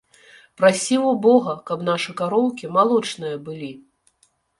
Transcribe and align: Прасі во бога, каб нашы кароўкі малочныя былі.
Прасі 0.59 0.95
во 1.03 1.09
бога, 1.25 1.53
каб 1.67 1.83
нашы 1.89 2.15
кароўкі 2.21 2.71
малочныя 2.79 3.37
былі. 3.51 3.69